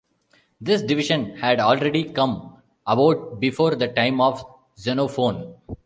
This 0.59 0.81
division 0.81 1.35
had 1.37 1.59
already 1.59 2.05
come 2.11 2.59
about 2.87 3.39
before 3.39 3.75
the 3.75 3.87
time 3.89 4.19
of 4.19 4.43
Xenophon. 4.75 5.53